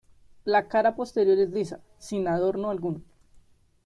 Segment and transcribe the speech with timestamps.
[0.45, 3.03] La cara posterior es lisa, sin adorno alguno.